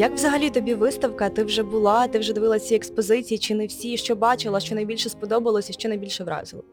Як 0.00 0.14
взагалі 0.14 0.50
тобі 0.50 0.74
виставка? 0.74 1.30
Ти 1.30 1.44
вже 1.44 1.62
була, 1.62 2.08
ти 2.08 2.18
вже 2.18 2.32
дивилася 2.32 2.68
ці 2.68 2.74
експозиції, 2.74 3.38
чи 3.38 3.54
не 3.54 3.66
всі, 3.66 3.96
що 3.96 4.16
бачила, 4.16 4.60
що 4.60 4.74
найбільше 4.74 5.08
сподобалося, 5.08 5.72
що 5.72 5.88
найбільше 5.88 6.24
вразило? 6.24 6.64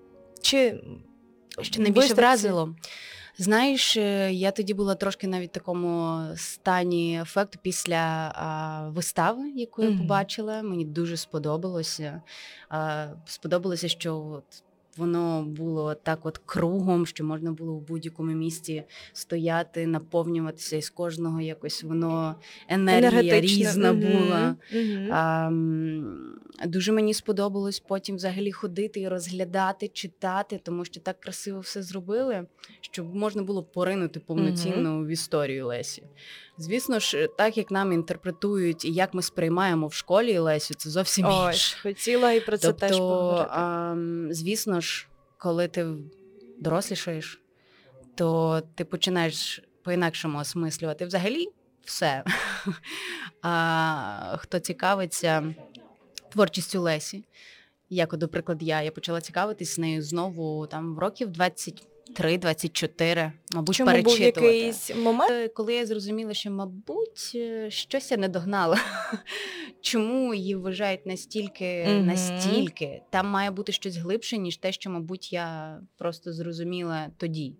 Чи 0.42 0.84
що 1.62 1.82
найбільше 1.82 2.08
виставці... 2.08 2.22
вразило? 2.22 2.76
Знаєш, 3.38 3.98
е, 3.98 4.34
я 4.34 4.52
тоді 4.52 4.74
була 4.74 4.96
трошки 4.96 5.28
навіть 5.28 5.50
в 5.50 5.54
такому 5.54 6.22
стані 6.36 7.22
ефекту 7.22 7.60
після 7.62 8.32
а, 8.36 8.90
вистави, 8.90 9.50
яку 9.50 9.84
я 9.84 9.90
mm-hmm. 9.90 9.98
побачила. 9.98 10.62
Мені 10.62 10.86
дуже 10.86 11.18
сподобалося. 11.18 12.22
А, 12.70 13.08
Сподобалося, 13.26 13.88
що 13.88 14.18
от 14.18 14.64
воно 14.98 15.44
було 15.44 15.96
так 15.96 16.26
от 16.26 16.38
кругом, 16.38 17.06
що 17.06 17.24
можна 17.24 17.52
було 17.52 17.74
в 17.74 17.82
будь-якому 17.82 18.32
місці 18.32 18.84
стояти, 19.14 19.88
наповнюватися, 19.88 20.76
і 20.76 20.82
з 20.82 20.90
кожного 20.90 21.42
якось 21.42 21.84
воно 21.84 22.36
енергія 22.68 23.42
різна 23.42 23.94
була. 23.94 24.56
Угу. 24.74 25.08
А, 25.12 25.52
Дуже 26.66 26.92
мені 26.92 27.14
сподобалось 27.14 27.80
потім 27.80 28.16
взагалі 28.16 28.52
ходити 28.52 29.00
і 29.00 29.08
розглядати, 29.08 29.88
читати, 29.88 30.60
тому 30.64 30.86
що 30.86 31.00
так 31.00 31.20
красиво 31.20 31.60
все 31.60 31.84
зробили, 31.84 32.48
щоб 32.82 33.16
можна 33.16 33.44
було 33.44 33.64
поринути 33.64 34.20
повноцінно 34.20 34.96
угу. 34.96 35.06
в 35.06 35.08
історію 35.08 35.68
Лесі. 35.68 36.04
Звісно 36.58 37.00
ж, 37.00 37.28
так 37.38 37.58
як 37.58 37.72
нам 37.72 37.94
інтерпретують 37.94 38.86
і 38.86 38.94
як 38.94 39.14
ми 39.14 39.22
сприймаємо 39.22 39.88
в 39.88 39.94
школі 39.94 40.38
Лесю, 40.38 40.74
це 40.74 40.90
зовсім 40.90 41.26
Ой, 41.26 41.48
інше. 41.48 41.78
Хотіла 41.84 42.32
і 42.32 42.40
про 42.40 42.58
це 42.58 42.68
тобто, 42.68 42.88
теж 42.88 42.98
поговорити. 42.98 43.50
А, 43.52 43.96
звісно 44.32 44.82
ж, 44.82 45.08
коли 45.38 45.68
ти 45.68 45.88
дорослішаєш, 46.60 47.42
то 48.16 48.62
ти 48.76 48.86
починаєш 48.86 49.62
по-інакшому 49.84 50.40
осмислювати 50.40 51.06
взагалі 51.06 51.48
все. 51.86 52.24
А 53.42 54.36
хто 54.40 54.60
цікавиться 54.60 55.54
творчістю 56.30 56.82
Лесі, 56.82 57.24
як, 57.90 58.18
до 58.18 58.28
приклад, 58.28 58.64
я, 58.64 58.82
я 58.82 58.92
почала 58.92 59.22
цікавитись 59.22 59.78
нею 59.78 60.04
знову 60.04 60.68
там 60.68 60.96
в 60.96 61.00
років 61.00 61.32
20. 61.32 61.88
3-24, 62.20 63.32
мабуть, 63.54 63.76
Чому 63.76 63.92
перечитувати. 63.92 64.32
був 64.32 64.50
якийсь 64.50 64.96
момент? 64.96 65.32
Е, 65.32 65.48
коли 65.48 65.74
я 65.74 65.86
зрозуміла, 65.86 66.34
що, 66.34 66.52
мабуть, 66.52 67.32
е, 67.36 67.72
щось 67.72 68.12
я 68.12 68.18
не 68.18 68.28
догнала. 68.28 68.80
Чому 69.82 70.34
її 70.34 70.56
вважають 70.56 71.06
настільки, 71.06 71.66
mm-hmm. 71.66 72.04
настільки? 72.04 73.02
Там 73.10 73.28
має 73.28 73.52
бути 73.52 73.72
щось 73.72 73.96
глибше, 73.98 74.38
ніж 74.38 74.58
те, 74.58 74.72
що, 74.72 74.90
мабуть, 74.90 75.34
я 75.34 75.80
просто 75.98 76.34
зрозуміла 76.34 77.08
тоді. 77.18 77.56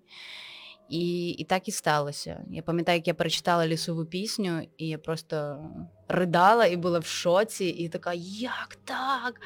І 0.90 1.30
і 1.30 1.44
так 1.44 1.68
і 1.68 1.72
сталося. 1.72 2.46
Я 2.52 2.62
пам'ятаю, 2.62 2.98
як 2.98 3.08
я 3.08 3.14
перечитала 3.14 3.68
лісову 3.68 4.06
пісню, 4.06 4.62
і 4.78 4.88
я 4.88 4.98
просто 4.98 5.66
ридала 6.08 6.66
і 6.66 6.76
була 6.76 7.00
в 7.00 7.06
шоці, 7.06 7.66
і 7.66 7.90
така, 7.90 8.14
як 8.16 8.78
так? 8.86 9.42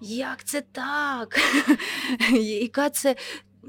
Як 0.00 0.44
це 0.44 0.60
так? 0.60 1.38
Яка 2.40 2.90
це 2.90 3.16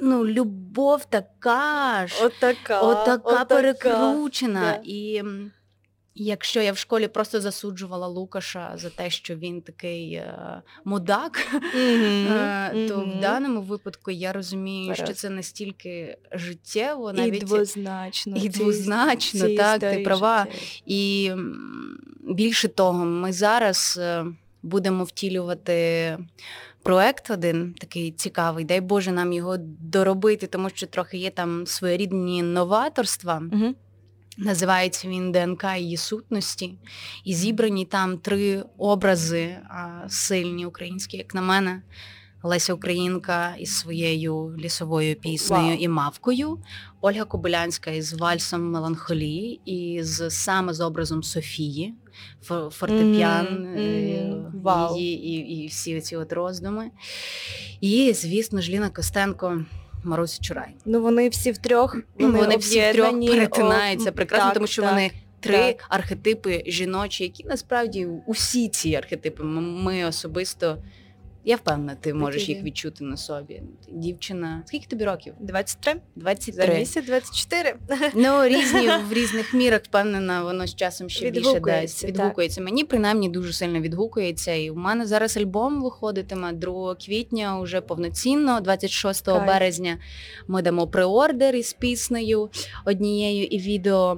ну, 0.02 0.26
любов 0.26 1.06
така 1.06 2.08
ж, 2.08 2.26
отака, 2.26 2.81
отака, 2.81 3.22
отака 3.23 3.45
перекручена. 3.45 4.62
Да. 4.62 4.81
І 4.84 5.23
якщо 6.17 6.62
я 6.62 6.72
в 6.72 6.78
школі 6.78 7.08
просто 7.08 7.42
засуджувала 7.42 8.08
Лукаша 8.08 8.72
за 8.75 8.90
те, 8.90 9.09
що 9.09 9.36
він 9.36 9.62
такий 9.62 10.14
е, 10.14 10.62
мудак, 10.86 11.48
mm-hmm, 11.53 12.34
е, 12.34 12.88
то 12.88 12.95
mm-hmm. 12.95 13.18
в 13.18 13.22
даному 13.22 13.62
випадку 13.62 14.12
я 14.12 14.34
розумію, 14.34 14.90
Раз. 14.90 14.98
що 14.98 15.14
це 15.14 15.30
настільки 15.30 16.18
життєво, 16.31 17.14
навіть 17.14 17.44
і 17.44 17.45
двозначно, 17.45 18.38
і 18.38 18.50
двозначно, 18.50 19.47
ці, 19.47 19.56
так, 19.56 19.79
ти 19.79 20.02
права. 20.06 20.47
Життя. 20.52 20.84
І 20.85 21.31
більше 22.22 22.68
того, 22.68 23.06
ми 23.06 23.34
зараз 23.34 24.00
е, 24.02 24.25
будемо 24.64 25.03
втілювати 25.03 26.18
проект 26.88 27.30
один 27.30 27.74
такий 27.74 28.12
цікавий, 28.12 28.66
дай 28.66 28.81
Боже 28.81 29.12
нам 29.12 29.34
його 29.34 29.58
доробити, 29.80 30.48
тому 30.48 30.70
що 30.70 30.88
трохи 30.88 31.18
є 31.18 31.30
там 31.30 31.66
своєрідні 31.66 32.44
новаторства. 32.44 33.42
Угу. 33.52 33.75
Називається 34.38 35.08
він 35.08 35.31
ДНК 35.31 35.64
її 35.78 35.97
сутності. 35.97 36.74
І 37.24 37.34
зібрані 37.34 37.86
там 37.86 38.18
три 38.18 38.64
образи 38.78 39.58
а, 39.70 40.09
сильні 40.09 40.66
українські, 40.66 41.18
як 41.18 41.36
на 41.36 41.42
мене. 41.42 41.81
Леся 42.44 42.74
Українка 42.74 43.56
із 43.59 43.78
своєю 43.78 44.56
лісовою 44.59 45.16
піснею 45.16 45.78
wow. 45.78 45.78
і 45.78 45.88
мавкою, 45.88 46.58
Ольга 47.02 47.26
Кобилянська 47.26 47.92
із 47.92 48.14
вальсом 48.14 48.72
меланхолії, 48.72 49.62
і 49.66 50.03
з 50.03 50.30
саме 50.30 50.74
з 50.74 50.81
образом 50.81 51.24
Софії, 51.24 51.94
фортепіан, 52.72 53.45
mm-hmm. 53.47 54.61
wow. 54.63 54.97
її 54.97 55.28
і 55.28 55.63
і 55.63 55.67
всі 55.67 56.01
ці 56.01 56.16
от 56.16 56.33
роздуми. 56.33 56.91
І, 57.81 58.13
звісно 58.13 58.61
ж, 58.61 58.72
Ліна 58.72 58.89
Костенко. 58.89 59.66
Маруся 60.03 60.41
Чурай. 60.41 60.69
Ну 60.85 61.01
вони 61.01 61.29
всі 61.29 61.51
втрьох 61.51 61.97
вони, 62.19 62.39
вони 62.39 62.57
всі 62.57 62.89
втрьох 62.89 63.11
перетинаються 63.11 64.11
прекрасно, 64.11 64.45
так, 64.45 64.53
тому 64.53 64.67
що 64.67 64.81
так, 64.81 64.91
вони 64.91 65.11
три 65.39 65.57
так. 65.57 65.85
архетипи 65.89 66.63
жіночі, 66.67 67.23
які 67.23 67.44
насправді 67.44 68.07
усі 68.25 68.69
ці 68.69 68.95
архетипи 68.95 69.44
ми 69.44 70.05
особисто 70.05 70.78
я 71.47 71.56
впевнена, 71.56 71.96
ти 71.96 72.13
можеш 72.13 72.50
їх 72.50 72.63
відчути 72.63 73.03
на 73.03 73.18
собі. 73.18 73.62
Дівчина, 73.91 74.63
скільки 74.66 74.88
тобі 74.88 75.06
років? 75.06 75.34
23. 75.40 76.02
23. 76.16 76.66
За 76.66 76.80
місяць 76.80 77.06
24. 77.06 77.75
Ну, 78.13 78.47
різні 78.47 78.90
в 79.09 79.13
різних 79.13 79.53
мірах, 79.53 79.81
впевнена, 79.84 80.44
воно 80.44 80.68
з 80.68 80.75
часом 80.75 81.09
ще 81.09 81.31
більше 81.31 81.59
дасть. 81.59 82.03
Відгукується. 82.03 82.62
Мені 82.62 82.84
принаймні 82.84 83.30
дуже 83.30 83.53
сильно 83.53 83.80
відгукується. 83.80 84.53
І 84.53 84.69
в 84.69 84.78
мене 84.78 85.06
зараз 85.06 85.38
альбом 85.38 85.84
виходитиме 85.84 86.53
2 86.53 86.96
квітня, 86.96 87.59
уже 87.59 87.81
повноцінно, 87.81 88.59
26 88.62 89.25
Кай. 89.25 89.47
березня. 89.47 89.97
Ми 90.47 90.62
дамо 90.62 90.88
преордер 90.88 91.56
із 91.56 91.74
піснею 91.74 92.50
однією 92.85 93.44
і 93.46 93.59
відео. 93.59 94.18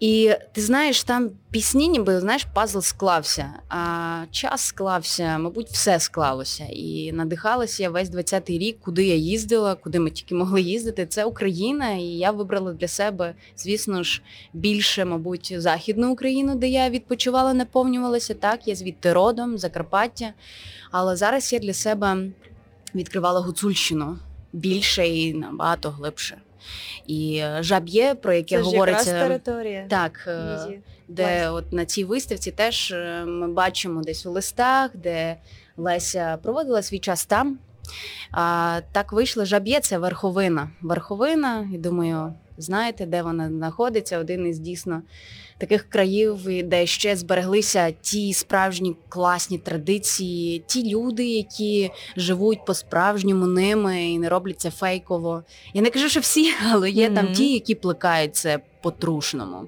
І 0.00 0.32
ти 0.52 0.60
знаєш, 0.60 1.04
там 1.04 1.30
пісні, 1.50 1.88
ніби 1.88 2.20
знаєш, 2.20 2.46
пазл 2.54 2.78
склався, 2.78 3.52
а 3.68 4.24
час 4.30 4.60
склався, 4.60 5.38
мабуть, 5.38 5.68
все 5.68 6.00
склалося. 6.00 6.64
І 6.70 7.12
надихалася 7.12 7.82
я 7.82 7.90
весь 7.90 8.10
20-й 8.10 8.58
рік, 8.58 8.78
куди 8.80 9.06
я 9.06 9.14
їздила, 9.14 9.74
куди 9.74 10.00
ми 10.00 10.10
тільки 10.10 10.34
могли 10.34 10.62
їздити. 10.62 11.06
Це 11.06 11.24
Україна, 11.24 11.90
і 11.90 12.02
я 12.02 12.30
вибрала 12.30 12.72
для 12.72 12.88
себе, 12.88 13.34
звісно 13.56 14.02
ж, 14.02 14.22
більше, 14.52 15.04
мабуть, 15.04 15.54
Західну 15.56 16.12
Україну, 16.12 16.54
де 16.54 16.68
я 16.68 16.90
відпочивала, 16.90 17.54
наповнювалася. 17.54 18.34
Так, 18.34 18.68
я 18.68 18.74
звідти 18.74 19.12
родом, 19.12 19.58
Закарпаття. 19.58 20.32
Але 20.90 21.16
зараз 21.16 21.52
я 21.52 21.58
для 21.58 21.74
себе 21.74 22.16
відкривала 22.94 23.40
Гуцульщину 23.40 24.18
більше 24.52 25.08
і 25.08 25.34
набагато 25.34 25.90
глибше. 25.90 26.38
І 27.06 27.42
жаб'є, 27.60 28.14
про 28.14 28.32
яке 28.32 28.56
Це 28.56 28.62
говориться 28.62 29.28
територія. 29.28 29.86
Так, 29.88 30.24
е, 30.26 30.80
де 31.08 31.48
от 31.48 31.72
на 31.72 31.84
цій 31.84 32.04
виставці 32.04 32.50
теж 32.50 32.92
е, 32.92 33.24
ми 33.26 33.48
бачимо 33.48 34.02
десь 34.02 34.26
у 34.26 34.30
листах, 34.30 34.90
де 34.94 35.36
Леся 35.76 36.38
проводила 36.42 36.82
свій 36.82 36.98
час 36.98 37.26
там. 37.26 37.58
А, 38.30 38.80
Так 38.92 39.12
вийшло 39.12 39.44
жаб'є, 39.44 39.80
це 39.80 39.98
верховина. 39.98 40.70
Верховина, 40.82 41.68
і 41.74 41.78
думаю, 41.78 42.34
знаєте, 42.62 43.06
де 43.06 43.22
вона 43.22 43.48
знаходиться, 43.48 44.18
один 44.18 44.46
із 44.46 44.58
дійсно 44.58 45.02
таких 45.58 45.88
країв, 45.88 46.38
де 46.64 46.86
ще 46.86 47.16
збереглися 47.16 47.90
ті 47.90 48.32
справжні 48.32 48.96
класні 49.08 49.58
традиції, 49.58 50.64
ті 50.66 50.94
люди, 50.94 51.26
які 51.26 51.90
живуть 52.16 52.64
по-справжньому 52.64 53.46
ними 53.46 54.10
і 54.10 54.18
не 54.18 54.28
роблять 54.28 54.60
це 54.60 54.70
фейково. 54.70 55.44
Я 55.74 55.82
не 55.82 55.90
кажу, 55.90 56.08
що 56.08 56.20
всі, 56.20 56.52
але 56.72 56.90
є 56.90 57.08
mm-hmm. 57.08 57.14
там 57.14 57.32
ті, 57.32 57.52
які 57.52 57.74
плекають 57.74 58.36
це 58.36 58.58
по-трушному. 58.82 59.66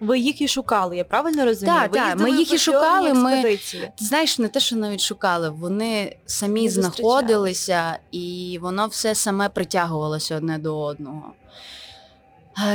Ви 0.00 0.18
їх 0.18 0.40
і 0.40 0.48
шукали, 0.48 0.96
я 0.96 1.04
правильно 1.04 1.44
розумію? 1.44 1.78
Так, 1.78 1.92
так, 1.92 2.18
ми 2.18 2.30
їх 2.30 2.52
і 2.52 2.58
шукали. 2.58 3.14
Ми 3.14 3.58
знаєш, 3.98 4.38
не 4.38 4.48
те, 4.48 4.60
що 4.60 4.76
навіть 4.76 5.00
шукали, 5.00 5.50
вони 5.50 6.16
самі 6.26 6.62
не 6.62 6.70
знаходилися, 6.70 7.98
і 8.12 8.58
воно 8.62 8.86
все 8.86 9.14
саме 9.14 9.48
притягувалося 9.48 10.36
одне 10.36 10.58
до 10.58 10.80
одного. 10.80 11.32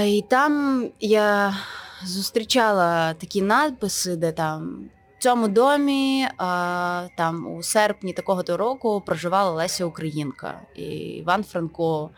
І 0.05 0.23
там 0.27 0.85
я 0.99 1.57
зустрічала 2.05 3.13
такі 3.13 3.41
надписи, 3.41 4.15
де 4.15 4.31
там 4.31 4.89
в 5.19 5.23
цьому 5.23 5.47
домі 5.47 6.27
а, 6.37 7.07
там 7.17 7.55
у 7.57 7.63
серпні 7.63 8.13
такого-то 8.13 8.57
року 8.57 9.03
проживала 9.05 9.51
Леся 9.51 9.85
Українка 9.85 10.61
і 10.75 10.83
Іван 10.91 11.43
Франко. 11.43 12.09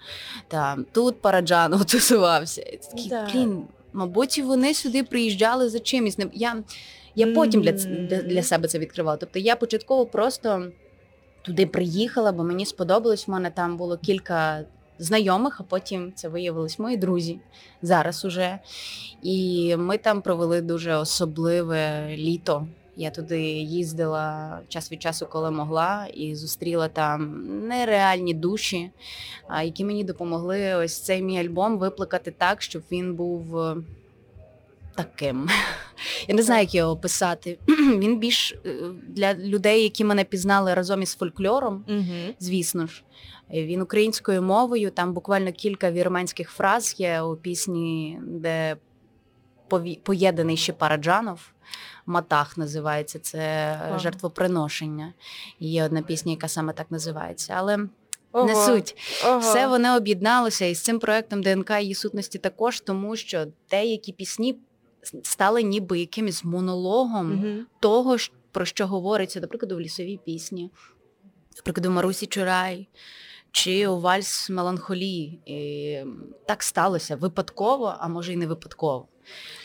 Там 0.47 0.85
тут 0.91 1.21
Параджанов 1.21 1.85
тусувався. 1.91 2.61
І 2.61 2.77
такі, 2.77 3.09
да. 3.09 3.27
блін, 3.33 3.63
мабуть, 3.93 4.39
вони 4.39 4.73
сюди 4.73 5.03
приїжджали 5.03 5.69
за 5.69 5.79
чимось. 5.79 6.17
Я 6.33 6.63
я 7.15 7.27
потім 7.27 7.61
для, 7.61 7.71
для 7.71 8.21
для, 8.21 8.43
себе 8.43 8.67
це 8.67 8.79
відкривала. 8.79 9.17
Тобто 9.17 9.39
я 9.39 9.55
початково 9.55 10.05
просто 10.05 10.67
туди 11.41 11.65
приїхала, 11.65 12.31
бо 12.31 12.43
мені 12.43 12.65
сподобалось. 12.65 13.27
В 13.27 13.31
мене 13.31 13.49
там 13.49 13.77
було 13.77 13.97
кілька 13.97 14.63
знайомих, 15.01 15.59
а 15.59 15.63
потім 15.63 16.11
це 16.15 16.27
виявились 16.27 16.79
мої 16.79 16.97
друзі 16.97 17.39
зараз 17.81 18.25
уже. 18.25 18.59
І 19.21 19.75
ми 19.75 19.97
там 19.97 20.21
провели 20.21 20.61
дуже 20.61 20.95
особливе 20.95 22.07
літо. 22.17 22.67
Я 22.95 23.11
туди 23.11 23.41
їздила 23.51 24.59
час 24.67 24.91
від 24.91 25.01
часу, 25.01 25.27
коли 25.29 25.51
могла, 25.51 26.07
і 26.13 26.35
зустріла 26.35 26.87
там 26.87 27.43
нереальні 27.67 28.33
душі, 28.33 28.91
які 29.63 29.85
мені 29.85 30.03
допомогли 30.03 30.75
ось 30.75 31.01
цей 31.01 31.21
мій 31.21 31.39
альбом 31.39 31.77
виплакати 31.77 32.33
так, 32.37 32.61
щоб 32.61 32.83
він 32.91 33.15
був 33.15 33.59
е, 33.59 33.75
таким. 34.95 35.49
Я 36.27 36.35
не 36.35 36.43
знаю, 36.43 36.61
як 36.61 36.75
його 36.75 36.91
описати. 36.91 37.57
Він 37.67 38.19
більш 38.19 38.51
е, 38.65 38.75
для 39.07 39.33
людей, 39.33 39.83
які 39.83 40.03
мене 40.03 40.23
пізнали 40.23 40.73
разом 40.73 41.01
із 41.01 41.15
фольклором, 41.15 41.85
звісно 42.39 42.87
ж. 42.87 43.03
Він 43.53 43.81
українською 43.81 44.41
мовою, 44.41 44.91
там 44.91 45.13
буквально 45.13 45.51
кілька 45.51 45.91
вірменських 45.91 46.49
фраз 46.49 46.95
є 46.97 47.21
у 47.21 47.35
пісні, 47.35 48.19
де 48.21 48.77
поєднаний 50.03 50.57
ще 50.57 50.73
Параджанов. 50.73 51.51
Матах 52.05 52.57
називається 52.57 53.19
це 53.19 53.39
ага. 53.83 53.99
жертвоприношення. 53.99 55.13
Є 55.59 55.85
одна 55.85 56.01
пісня, 56.01 56.31
яка 56.31 56.47
саме 56.47 56.73
так 56.73 56.91
називається. 56.91 57.53
Але 57.57 57.87
Ого. 58.31 58.45
не 58.45 58.55
суть. 58.55 58.95
Ого. 59.25 59.39
Все 59.39 59.67
вони 59.67 59.95
об'єдналося 59.95 60.65
і 60.65 60.75
з 60.75 60.81
цим 60.81 60.99
проектом 60.99 61.43
ДНК 61.43 61.71
її 61.79 61.95
сутності 61.95 62.37
також, 62.37 62.81
тому 62.81 63.15
що 63.15 63.45
деякі 63.69 64.11
пісні 64.11 64.55
стали 65.23 65.63
ніби 65.63 65.99
якимось 65.99 66.43
монологом 66.43 67.31
угу. 67.31 67.65
того, 67.79 68.17
про 68.51 68.65
що 68.65 68.87
говориться, 68.87 69.39
наприклад, 69.39 69.71
у 69.71 69.79
лісовій 69.79 70.19
пісні, 70.25 70.71
наприклад, 71.57 71.85
у 71.85 71.91
Марусі 71.91 72.25
Чурай. 72.25 72.87
Чи 73.51 73.87
у 73.87 73.99
вальс 73.99 74.49
меланхолії. 74.49 75.39
І 75.45 75.97
Так 76.47 76.63
сталося 76.63 77.15
випадково, 77.15 77.95
а 77.99 78.07
може 78.07 78.33
й 78.33 78.35
не 78.35 78.47
випадково. 78.47 79.07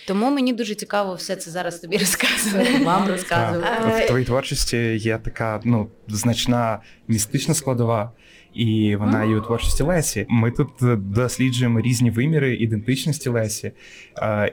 Тому 0.06 0.30
мені 0.30 0.52
дуже 0.52 0.74
цікаво 0.74 1.14
все 1.14 1.36
це 1.36 1.50
зараз 1.50 1.78
тобі 1.78 1.96
розказувати, 1.98 2.84
вам 2.84 3.08
розказувати. 3.08 4.04
В 4.04 4.06
твоїй 4.06 4.24
творчості 4.24 4.76
є 4.96 5.18
така 5.18 5.60
ну 5.64 5.88
значна 6.08 6.80
містична 7.08 7.54
складова. 7.54 8.12
І 8.54 8.96
вона 8.96 9.24
і 9.24 9.34
у 9.34 9.40
творчості 9.40 9.82
Лесі. 9.82 10.26
Ми 10.28 10.50
тут 10.50 10.68
досліджуємо 11.12 11.80
різні 11.80 12.10
виміри 12.10 12.54
ідентичності 12.54 13.28
Лесі, 13.28 13.72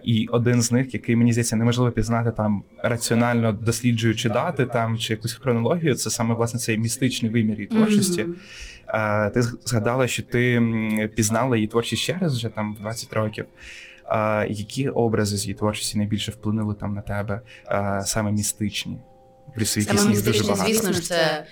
і 0.04 0.28
один 0.28 0.62
з 0.62 0.72
них, 0.72 0.94
який 0.94 1.16
мені 1.16 1.32
здається, 1.32 1.56
неможливо 1.56 1.92
пізнати 1.92 2.32
там 2.32 2.64
раціонально 2.84 3.52
досліджуючи 3.52 4.30
дати 4.30 4.66
там 4.66 4.98
чи 4.98 5.14
якусь 5.14 5.34
хронологію, 5.34 5.96
це 5.96 6.10
саме 6.10 6.36
власне 6.36 6.60
цей 6.60 6.78
містичний 6.78 7.32
вимір 7.32 7.56
її 7.56 7.68
творчості. 7.68 8.24
Mm-hmm. 8.24 8.34
Ти 9.34 9.42
згадала, 9.42 10.08
що 10.08 10.24
ти 10.24 10.62
пізнала 11.16 11.56
її 11.56 11.68
творчість 11.68 12.02
ще 12.02 12.18
раз 12.22 12.36
вже 12.36 12.50
там 12.50 12.78
20 12.80 13.14
років. 13.14 13.46
А, 14.06 14.46
Які 14.50 14.90
образи 14.90 15.38
з 15.38 15.46
її 15.46 15.54
творчості 15.54 15.98
найбільше 15.98 16.32
вплинули 16.32 16.76
там 16.76 16.94
на 16.94 17.02
тебе, 17.02 17.42
а, 17.66 18.02
саме 18.02 18.32
містичні? 18.32 18.98
В 19.48 19.58
пісні 19.58 20.22
дуже. 20.22 20.44
Звісно 20.44 20.94
ж, 20.94 21.02
це 21.02 21.46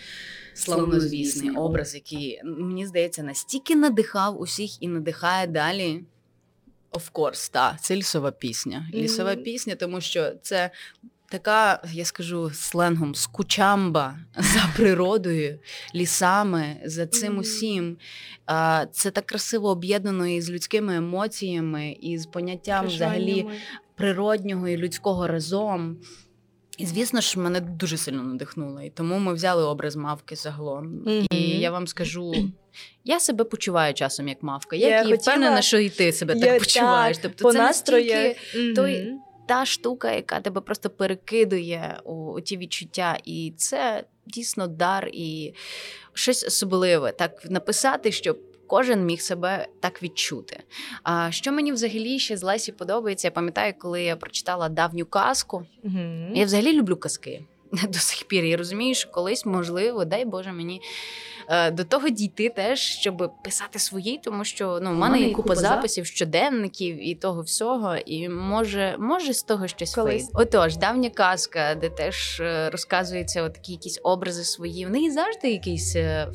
славнозвісний 0.54 1.56
образ, 1.56 1.96
який 1.96 2.42
мені 2.44 2.86
здається 2.86 3.24
настільки 3.24 3.76
надихав 3.76 4.42
усіх 4.42 4.84
і 4.84 4.88
надихає 4.88 5.48
далі. 5.48 6.04
Of 6.92 7.12
course, 7.12 7.52
так, 7.52 7.82
це 7.82 7.96
лісова 7.96 8.32
пісня. 8.32 8.90
Лісова 8.94 9.32
mm-hmm. 9.32 9.44
пісня, 9.44 9.76
тому 9.76 10.02
що 10.02 10.32
це 10.42 10.72
така, 11.32 11.82
я 11.94 12.06
скажу 12.06 12.52
сленгом, 12.54 13.16
скучамба 13.16 14.16
за 14.38 14.70
природою, 14.76 15.60
лісами, 15.96 16.78
за 16.86 17.08
цим 17.08 17.38
усім. 17.38 17.98
Це 18.92 19.12
так 19.12 19.26
красиво 19.26 19.70
об'єднано 19.70 20.28
і 20.28 20.42
з 20.42 20.50
людськими 20.50 20.96
емоціями, 20.96 21.98
і 22.02 22.18
з 22.18 22.26
поняттям 22.26 22.88
взагалі 22.88 23.48
природнього 23.96 24.68
і 24.68 24.78
людського 24.78 25.28
разом. 25.28 25.98
І, 26.78 26.86
звісно 26.86 27.22
ж, 27.22 27.40
мене 27.40 27.60
дуже 27.60 27.98
сильно 27.98 28.24
надихнуло. 28.24 28.82
І 28.82 28.90
тому 28.90 29.20
ми 29.20 29.34
взяли 29.34 29.64
образ 29.64 29.96
мавки 29.96 30.36
загалом. 30.36 31.04
Mm-hmm. 31.06 31.28
І 31.32 31.60
я 31.60 31.72
вам 31.72 31.88
скажу, 31.88 32.34
я 33.04 33.20
себе 33.20 33.44
почуваю 33.44 33.94
часом 33.94 34.28
як 34.28 34.44
мавка. 34.44 34.76
Я, 34.76 34.88
я 34.88 35.02
і 35.02 35.14
впевнена, 35.14 35.62
що 35.62 35.80
і 35.80 35.90
ти 35.90 36.12
себе 36.12 36.34
я, 36.38 36.46
так 36.46 36.60
почуваєш. 36.60 37.18
Так, 37.18 37.32
тобто, 37.38 37.54
це 37.54 37.60
настільки 37.60 38.36
mm-hmm. 38.56 38.76
той 38.76 39.14
та 39.52 39.66
штука, 39.66 40.12
яка 40.12 40.40
тебе 40.40 40.62
просто 40.62 40.90
перекидує 40.90 42.00
у, 42.04 42.14
у 42.14 42.42
ті 42.42 42.58
відчуття, 42.58 43.18
і 43.26 43.54
це 43.58 44.04
дійсно 44.26 44.68
дар 44.68 45.10
і 45.14 45.54
щось 46.14 46.44
особливе. 46.44 47.12
Так 47.12 47.50
написати, 47.50 48.12
щоб 48.12 48.40
кожен 48.68 49.06
міг 49.06 49.22
себе 49.22 49.68
так 49.80 50.04
відчути. 50.04 50.60
А 51.04 51.32
що 51.32 51.52
мені 51.52 51.72
взагалі 51.72 52.20
ще 52.20 52.38
з 52.38 52.44
Лесі 52.44 52.72
подобається? 52.72 53.28
Я 53.28 53.32
пам'ятаю, 53.32 53.74
коли 53.80 54.04
я 54.04 54.16
прочитала 54.16 54.70
давню 54.70 55.06
казку. 55.06 55.66
Угу. 55.84 56.00
Я 56.36 56.46
взагалі 56.46 56.74
люблю 56.74 56.96
казки 56.96 57.46
до 57.90 58.00
сих 58.00 58.24
пір. 58.24 58.44
Я 58.46 58.58
розумію, 58.58 58.96
що 58.96 59.10
колись 59.10 59.46
можливо, 59.46 60.06
дай 60.06 60.26
Боже 60.26 60.52
мені. 60.52 60.82
Е, 61.50 61.72
до 61.72 61.84
того 61.84 62.10
дійти 62.10 62.50
теж, 62.50 62.80
щоб 62.80 63.32
писати 63.44 63.80
свої, 63.80 64.20
тому 64.24 64.46
що 64.46 64.80
ну, 64.82 64.92
в 64.92 64.96
мене 64.96 65.22
є 65.22 65.34
купа 65.34 65.56
записів, 65.56 66.06
щоденників 66.06 67.10
і 67.10 67.16
того 67.16 67.42
всього, 67.42 67.96
і 67.96 68.30
може 68.30 68.96
може 69.00 69.34
з 69.34 69.44
того 69.44 69.68
щось 69.68 69.98
вийде. 69.98 70.26
Отож, 70.34 70.78
давня 70.78 71.10
казка, 71.10 71.76
де 71.76 71.90
теж 71.90 72.42
розказується 72.72 73.02
розказуються 73.02 73.50
такі 73.50 73.72
якісь 73.72 74.00
образи 74.04 74.44
свої. 74.44 74.86
В 74.86 74.90
неї 74.90 75.12
завжди 75.12 75.52
якийсь 75.52 75.96
е, 75.96 76.28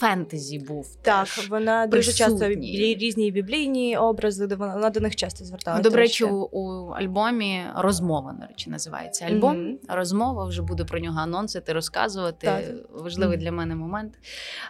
фентезі 0.00 0.58
був. 0.58 0.96
Так, 1.02 1.28
теж 1.28 1.50
вона 1.50 1.86
дуже 1.86 2.12
часто 2.12 2.48
різні 2.48 3.30
біблійні 3.30 3.96
образи, 3.96 4.46
де 4.46 4.54
вона, 4.54 4.74
вона 4.74 4.90
до 4.90 5.00
них 5.00 5.16
часто 5.16 5.44
зверталася. 5.44 5.90
До 5.90 5.96
речі, 5.96 6.24
у, 6.24 6.48
у 6.52 6.88
альбомі 6.90 7.62
розмова, 7.76 8.36
до 8.40 8.46
речі, 8.46 8.70
називається 8.70 9.24
альбом. 9.24 9.56
Mm-hmm. 9.56 9.76
Розмова 9.88 10.44
вже 10.44 10.62
буду 10.62 10.86
про 10.86 10.98
нього 10.98 11.20
анонсити, 11.20 11.72
розказувати. 11.72 12.46
Так. 12.46 12.64
Важливий 12.90 13.38
mm-hmm. 13.38 13.40
для 13.40 13.52
мене 13.52 13.74
момент. 13.74 14.14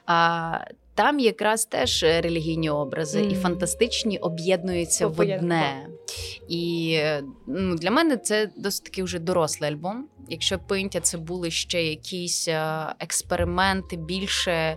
А, 0.06 0.59
там 0.94 1.19
якраз 1.19 1.65
теж 1.65 2.03
релігійні 2.03 2.71
образи 2.71 3.19
mm. 3.19 3.32
і 3.32 3.35
фантастичні 3.35 4.19
об'єднуються 4.19 5.06
в 5.06 5.21
одне. 5.21 5.87
І 6.49 6.99
ну, 7.47 7.75
для 7.75 7.91
мене 7.91 8.17
це 8.17 8.50
досить 8.56 8.85
таки 8.85 9.03
вже 9.03 9.19
дорослий 9.19 9.71
альбом. 9.71 10.09
Якщо 10.31 10.59
Пинтя 10.59 11.00
це 11.00 11.19
були 11.19 11.50
ще 11.50 11.82
якісь 11.82 12.49
експерименти 12.99 13.97
більше 13.97 14.77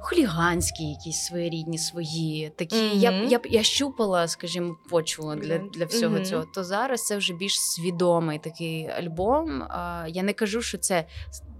хуліганські, 0.00 0.84
якісь 0.84 1.24
своєрідні 1.24 1.78
свої. 1.78 2.52
Такі 2.56 2.76
mm-hmm. 2.76 2.94
я 2.94 3.10
я 3.10 3.40
я 3.44 3.62
щупала, 3.62 4.28
скажімо, 4.28 4.76
почву 4.90 5.34
для 5.34 5.58
для 5.58 5.84
всього 5.84 6.16
mm-hmm. 6.16 6.24
цього. 6.24 6.44
То 6.54 6.64
зараз 6.64 7.06
це 7.06 7.16
вже 7.16 7.34
більш 7.34 7.60
свідомий 7.60 8.38
такий 8.38 8.88
альбом. 8.88 9.62
А, 9.62 10.06
Я 10.08 10.22
не 10.22 10.32
кажу, 10.32 10.62
що 10.62 10.78
це. 10.78 11.04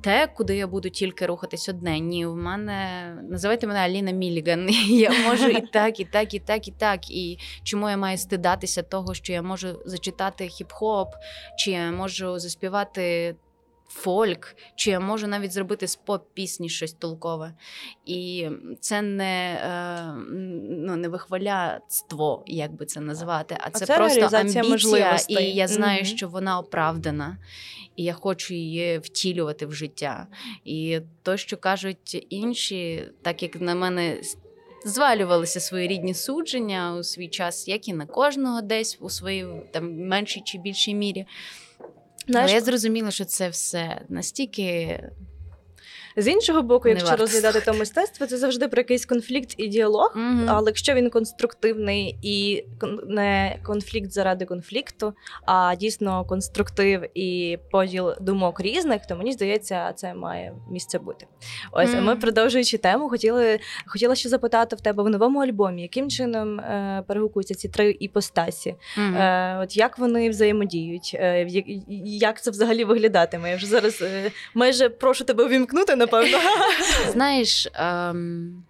Те, 0.00 0.26
куди 0.26 0.56
я 0.56 0.66
буду 0.66 0.90
тільки 0.90 1.26
рухатись 1.26 1.68
одне. 1.68 2.00
Ні, 2.00 2.26
в 2.26 2.36
мене 2.36 3.08
називайте 3.30 3.66
мене 3.66 3.80
Аліна 3.80 4.10
Міліган. 4.10 4.68
Я 4.88 5.10
можу 5.28 5.48
і 5.48 5.60
так, 5.60 6.00
і 6.00 6.04
так, 6.04 6.34
і 6.34 6.38
так, 6.38 6.68
і 6.68 6.70
так. 6.70 7.10
І 7.10 7.38
чому 7.62 7.90
я 7.90 7.96
маю 7.96 8.18
стидатися 8.18 8.82
того, 8.82 9.14
що 9.14 9.32
я 9.32 9.42
можу 9.42 9.68
зачитати 9.86 10.44
хіп-хоп, 10.44 11.06
чи 11.58 11.70
я 11.70 11.90
можу 11.90 12.38
заспівати 12.38 13.36
фольк, 13.88 14.56
чи 14.74 14.90
я 14.90 15.00
можу 15.00 15.26
навіть 15.26 15.52
зробити 15.52 15.86
з 15.86 15.96
поп-пісні 15.96 16.68
щось 16.68 16.92
толкове. 16.92 17.54
І 18.06 18.48
це 18.80 19.02
не 19.02 19.54
е, 19.54 20.14
ну, 20.70 20.96
не 20.96 21.08
вихваляцтво, 21.08 22.42
як 22.46 22.72
би 22.72 22.86
це 22.86 23.00
назвати, 23.00 23.56
а 23.60 23.70
це, 23.70 23.84
а 23.84 23.86
це 23.86 23.96
просто 23.96 24.36
амбіція, 24.36 25.18
і 25.28 25.44
я 25.44 25.68
знаю, 25.68 26.02
mm-hmm. 26.02 26.16
що 26.16 26.28
вона 26.28 26.58
оправдана, 26.58 27.38
і 27.96 28.04
я 28.04 28.12
хочу 28.12 28.54
її 28.54 28.98
втілювати 28.98 29.66
в 29.66 29.72
життя. 29.72 30.26
І 30.64 31.00
то, 31.22 31.36
що 31.36 31.56
кажуть 31.56 32.26
інші, 32.30 33.04
так 33.22 33.42
як 33.42 33.60
на 33.60 33.74
мене. 33.74 34.20
Звалювалися 34.84 35.60
свої 35.60 35.88
рідні 35.88 36.14
судження 36.14 36.96
у 36.96 37.02
свій 37.02 37.28
час, 37.28 37.68
як 37.68 37.88
і 37.88 37.92
на 37.92 38.06
кожного 38.06 38.62
десь 38.62 38.98
у 39.00 39.10
своїй 39.10 39.46
там 39.72 40.06
меншій 40.06 40.42
чи 40.44 40.58
більшій 40.58 40.94
мірі. 40.94 41.26
Знаєш, 42.28 42.50
Але 42.50 42.58
я 42.58 42.64
зрозуміла, 42.64 43.10
що 43.10 43.24
це 43.24 43.48
все 43.48 44.00
настільки 44.08 45.00
з 46.16 46.28
іншого 46.28 46.62
боку, 46.62 46.88
якщо 46.88 47.10
не 47.10 47.16
розглядати 47.16 47.60
то 47.60 47.74
мистецтво, 47.74 48.26
це 48.26 48.36
завжди 48.36 48.68
про 48.68 48.80
якийсь 48.80 49.06
конфлікт 49.06 49.54
і 49.56 49.68
діалог. 49.68 50.12
Mm-hmm. 50.16 50.44
Але 50.48 50.66
якщо 50.66 50.94
він 50.94 51.10
конструктивний 51.10 52.18
і 52.22 52.64
не 53.06 53.58
конфлікт 53.62 54.12
заради 54.12 54.44
конфлікту, 54.44 55.14
а 55.46 55.74
дійсно 55.74 56.24
конструктив 56.24 57.02
і 57.14 57.58
поділ 57.70 58.12
думок 58.20 58.60
різних, 58.60 59.06
то 59.06 59.16
мені 59.16 59.32
здається, 59.32 59.92
це 59.92 60.14
має 60.14 60.54
місце 60.70 60.98
бути. 60.98 61.26
Ось 61.72 61.90
mm-hmm. 61.90 62.02
ми 62.02 62.16
продовжуючи 62.16 62.78
тему, 62.78 63.08
хотіли 63.08 63.58
хотіла 63.86 64.14
ще 64.14 64.28
запитати 64.28 64.76
в 64.76 64.80
тебе 64.80 65.02
в 65.02 65.08
новому 65.08 65.40
альбомі, 65.40 65.82
яким 65.82 66.10
чином 66.10 66.60
е, 66.60 67.04
перегукуються 67.08 67.54
ці 67.54 67.68
три 67.68 67.96
іпостасі? 68.00 68.74
Mm-hmm. 68.98 69.16
Е, 69.16 69.58
От 69.62 69.76
як 69.76 69.98
вони 69.98 70.30
взаємодіють? 70.30 71.10
Е, 71.14 71.46
як 72.04 72.42
це 72.42 72.50
взагалі 72.50 72.84
виглядатиме? 72.84 73.50
Я 73.50 73.56
вже 73.56 73.66
зараз 73.66 74.02
е, 74.02 74.30
майже 74.54 74.88
прошу 74.88 75.24
тебе 75.24 75.44
увімкнути 75.44 75.96
на 75.96 76.05
напевно. 76.12 76.38
Знаєш, 77.12 77.68
ем, 77.74 78.64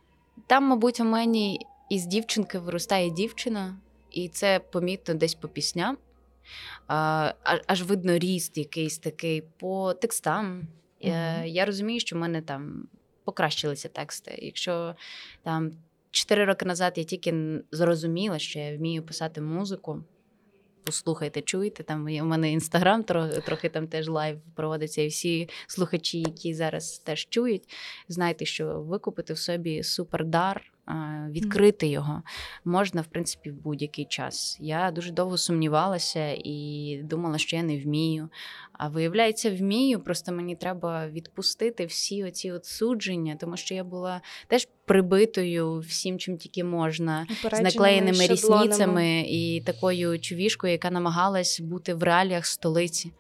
там, 0.47 0.65
мабуть, 0.65 1.01
у 1.01 1.05
мені 1.05 1.67
із 1.91 2.07
дівчинки 2.07 2.59
виростає 2.59 3.11
дівчина, 3.11 3.77
і 4.11 4.29
це 4.29 4.61
помітно 4.73 5.15
десь 5.15 5.35
по 5.35 5.49
пісням. 5.49 5.99
А, 6.89 7.33
Аж 7.67 7.83
видно 7.83 8.19
ріст 8.19 8.59
якийсь 8.59 8.99
такий 8.99 9.43
по 9.59 9.95
текстам. 9.95 10.63
Mm-hmm. 11.05 11.45
Я 11.45 11.65
розумію, 11.65 12.01
що 12.01 12.17
в 12.17 12.19
мене 12.19 12.43
там 12.43 12.89
покращилися 13.25 13.89
тексти. 13.89 14.39
Якщо 14.43 14.95
там 15.43 15.73
чотири 16.11 16.45
роки 16.45 16.65
назад 16.65 16.93
я 16.97 17.05
тільки 17.05 17.35
зрозуміла, 17.71 18.39
що 18.39 18.59
я 18.59 18.77
вмію 18.77 19.03
писати 19.03 19.41
музику. 19.41 20.05
Послухайте, 20.87 21.43
чуєте, 21.43 21.83
там 21.83 22.07
у 22.23 22.25
мене 22.25 22.53
інстаграм 22.53 23.05
трохи, 23.45 23.69
там 23.69 23.87
теж 23.87 24.09
live 24.09 24.39
проводиться, 24.55 25.03
і 25.03 25.09
всі 25.09 25.49
слухачі, 25.67 26.19
які 26.19 26.55
зараз 26.55 26.99
теж 26.99 27.29
чують, 27.29 27.63
знайте, 28.09 28.45
що 28.45 28.81
викупити 28.81 29.33
в 29.33 29.39
собі 29.39 29.83
супердар 29.83 30.73
відкрити 31.31 31.87
його 31.87 32.23
можна, 32.65 33.01
в 33.01 33.07
принципі, 33.07 33.51
в 33.51 33.63
будь-який 33.63 34.05
час. 34.05 34.57
Я 34.61 34.91
дуже 34.91 35.13
довго 35.13 35.39
сумнівалася 35.39 36.37
і 36.45 37.01
думала, 37.05 37.39
що 37.39 37.57
я 37.57 37.63
не 37.63 37.79
вмію. 37.79 38.29
А 38.73 38.89
виявляється, 38.89 39.51
вмію. 39.51 40.01
Просто 40.01 40.33
мені 40.33 40.57
треба 40.57 41.09
відпустити 41.09 41.87
всі 41.87 42.25
оці 42.25 42.53
от 42.53 42.65
судження, 42.65 43.37
тому 43.41 43.57
що 43.57 43.75
я 43.75 43.85
була 43.85 44.21
теж 44.47 44.69
прибитою 44.85 45.79
всім, 45.79 46.19
чим 46.19 46.37
тільки 46.39 46.65
можна, 46.65 47.27
з 47.53 47.61
наклеєними 47.61 48.27
рісницями 48.27 49.21
і 49.29 49.63
такою 49.67 50.21
чувішкою, 50.21 50.73
яка 50.73 50.91
намагалась 50.91 51.61
бути 51.61 51.95
в 51.95 52.03
реаліях 52.03 52.47
столиці. 52.47 53.13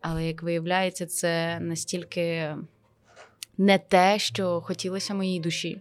Але 0.00 0.26
як 0.26 0.42
виявляється, 0.42 1.06
це 1.06 1.58
настільки 1.60 2.54
не 3.58 3.78
те, 3.78 4.18
що 4.18 4.60
хотілося 4.60 5.14
моїй 5.14 5.40
душі. 5.40 5.80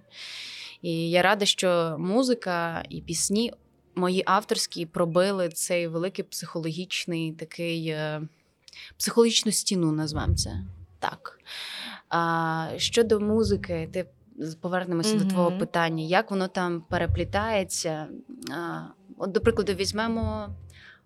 І 0.82 1.10
я 1.10 1.22
рада, 1.22 1.46
що 1.46 1.96
музика 2.00 2.84
і 2.90 3.02
пісні 3.02 3.54
мої 3.96 4.24
авторські 4.26 4.86
пробили 4.86 5.50
цей 5.50 5.88
великий 5.88 6.26
психологічний 6.26 7.32
такий 7.32 7.88
е, 7.88 8.22
психологічну 8.98 9.52
стіну, 9.52 9.92
назвемо 9.92 10.36
це 10.36 10.64
так. 11.00 11.40
А 12.10 12.68
щодо 12.78 13.20
музики, 13.20 13.90
ти 13.94 14.06
повернемося 14.62 15.16
mm-hmm. 15.16 15.24
до 15.24 15.26
твого 15.26 15.52
питання, 15.52 16.04
як 16.04 16.32
воно 16.32 16.48
там 16.48 16.82
переплітається? 16.90 18.08
А, 18.52 18.80
От, 19.18 19.32
до 19.32 19.42
прикладу, 19.42 19.74
візьмемо 19.74 20.50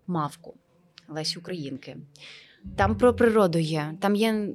мавку 0.08 0.54
Лесі 1.08 1.40
Українки. 1.40 1.98
Там 2.75 2.98
про 2.98 3.13
природу 3.13 3.60
є, 3.60 3.94
там 4.00 4.16
є 4.16 4.48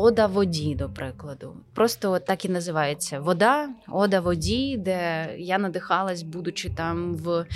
Ода 0.00 0.26
воді, 0.26 0.74
до 0.74 0.88
прикладу. 0.88 1.56
Просто 1.74 2.18
так 2.18 2.44
і 2.44 2.48
називається 2.48 3.20
Вода, 3.20 3.68
Ода 3.88 4.20
воді, 4.20 4.76
де 4.76 5.28
я 5.38 5.58
надихалась, 5.58 6.22
будучи 6.22 6.70
там 6.70 7.16
в. 7.16 7.46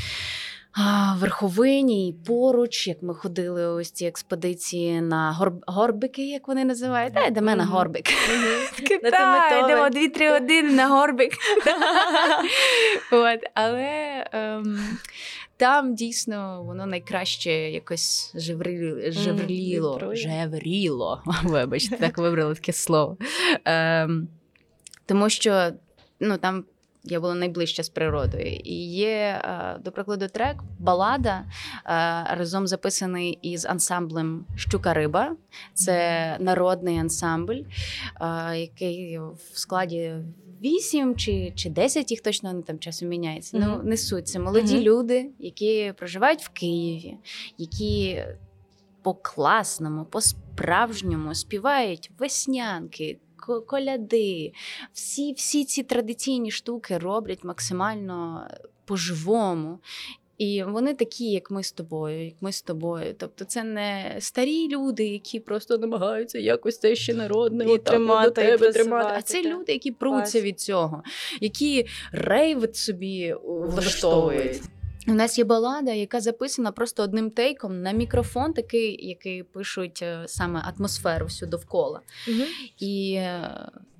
Верховині 1.16 2.08
і 2.08 2.12
поруч, 2.12 2.88
як 2.88 3.02
ми 3.02 3.14
ходили 3.14 3.66
ось 3.66 3.90
ці 3.90 4.06
експедиції 4.06 5.00
на 5.00 5.32
гор... 5.32 5.52
горбики, 5.66 6.28
як 6.28 6.48
вони 6.48 6.64
називають. 6.64 7.12
Дай 7.12 7.30
до 7.30 7.42
мене 7.42 7.64
горбик. 7.64 8.10
Йдемо 8.90 9.88
дві-три 9.90 10.32
години 10.32 10.72
на 10.72 10.88
горбик. 10.88 11.32
Але 13.54 14.26
ем, 14.32 14.98
там 15.62 15.94
дійсно 15.94 16.62
воно 16.62 16.86
найкраще 16.86 17.50
якось 17.52 18.32
жевріло. 18.34 20.14
Жевріло. 20.14 21.22
Вибачте, 21.42 21.96
так 21.96 22.18
вибрали 22.18 22.54
таке 22.54 22.72
слово. 22.72 23.16
Ем, 23.64 24.28
Тому 25.06 25.28
що 25.28 25.70
ну, 26.20 26.36
там. 26.36 26.64
Я 27.04 27.20
була 27.20 27.34
найближча 27.34 27.82
з 27.82 27.88
природою. 27.88 28.46
І 28.46 28.74
є, 28.90 29.42
е, 29.44 29.78
до 29.84 29.92
прикладу, 29.92 30.28
трек, 30.28 30.56
балада 30.78 31.44
е, 31.44 31.46
разом 32.36 32.66
записаний 32.66 33.38
із 33.42 33.66
ансамблем 33.66 34.44
Щука 34.56 34.94
Риба. 34.94 35.36
Це 35.74 36.36
народний 36.40 36.98
ансамбль, 36.98 37.60
е, 38.20 38.58
який 38.58 39.18
в 39.18 39.38
складі 39.52 40.14
вісім 40.62 41.16
чи 41.16 41.52
чи 41.56 41.70
10 41.70 42.10
їх 42.10 42.20
точно 42.20 42.50
вони 42.50 42.62
там 42.62 42.78
часом 42.78 43.08
міняється. 43.08 43.56
Mm-hmm. 43.56 43.78
Ну 43.78 43.82
не 43.82 43.96
суть. 43.96 44.28
Це 44.28 44.38
молоді 44.38 44.76
mm-hmm. 44.76 44.82
люди, 44.82 45.30
які 45.38 45.94
проживають 45.98 46.42
в 46.42 46.48
Києві, 46.48 47.16
які 47.58 48.24
по 49.02 49.14
класному, 49.14 50.04
по 50.04 50.20
справжньому 50.20 51.34
співають 51.34 52.10
веснянки. 52.18 53.18
Коляди, 53.66 54.52
всі 54.92 55.32
всі 55.32 55.64
ці 55.64 55.82
традиційні 55.82 56.50
штуки 56.50 56.98
роблять 56.98 57.44
максимально 57.44 58.46
по-живому. 58.84 59.78
І 60.42 60.62
вони 60.62 60.94
такі, 60.94 61.30
як 61.30 61.50
ми 61.50 61.62
з 61.62 61.72
тобою, 61.72 62.24
як 62.24 62.34
ми 62.40 62.52
з 62.52 62.62
тобою. 62.62 63.14
Тобто, 63.18 63.44
це 63.44 63.64
не 63.64 64.16
старі 64.18 64.68
люди, 64.68 65.06
які 65.06 65.40
просто 65.40 65.78
намагаються 65.78 66.38
якось 66.38 66.78
це 66.78 66.94
ще 66.96 67.14
народне 67.14 67.64
і 67.64 67.78
тримати, 67.78 68.28
до 68.28 68.30
тебе 68.30 68.68
і 68.68 68.72
тримати. 68.72 69.14
А 69.16 69.22
це 69.22 69.42
люди, 69.42 69.72
які 69.72 69.90
пруться 69.90 70.40
від 70.40 70.60
цього, 70.60 71.02
які 71.40 71.86
рейвит 72.12 72.76
собі 72.76 73.34
влаштовують. 73.44 74.62
У 75.08 75.12
нас 75.12 75.38
є 75.38 75.44
балада, 75.44 75.92
яка 75.92 76.20
записана 76.20 76.72
просто 76.72 77.02
одним 77.02 77.30
тейком 77.30 77.82
на 77.82 77.92
мікрофон, 77.92 78.52
такий, 78.52 79.08
який 79.08 79.42
пишуть 79.42 80.02
е, 80.02 80.24
саме 80.26 80.72
атмосферу 80.76 81.26
всю 81.26 81.50
довкола. 81.50 82.00
Угу. 82.28 82.42
І 82.78 83.14
е, 83.14 83.50